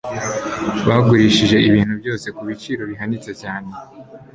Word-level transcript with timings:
Bagurishije 0.87 1.57
ibintu 1.69 1.93
byose 2.01 2.27
kubiciro 2.37 2.81
bihanitse 2.91 3.31
cyane. 3.41 3.69